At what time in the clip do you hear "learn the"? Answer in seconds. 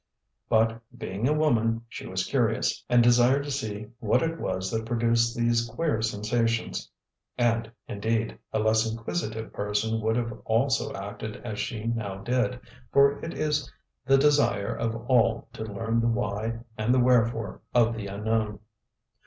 15.65-16.07